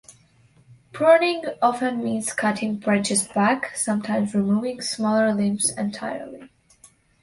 Pruning 0.93 1.43
often 1.61 2.03
means 2.03 2.33
cutting 2.33 2.77
branches 2.77 3.27
back, 3.27 3.75
sometimes 3.77 4.33
removing 4.33 4.81
smaller 4.81 5.31
limbs 5.31 5.69
entirely. 5.77 6.49